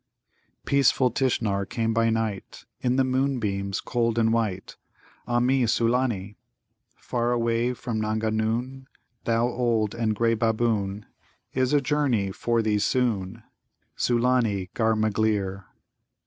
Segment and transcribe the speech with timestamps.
[0.65, 4.75] "Peaceful Tishnar came by night, In the moonbeams cold and white;
[5.27, 6.37] Ah mi, Sulâni!
[6.95, 8.87] 'Far away from Nanga noon,
[9.25, 11.05] Thou old and grey Baboon;
[11.53, 13.43] Is a journey for thee soon!'
[13.95, 15.65] Sulâni, ghar magleer.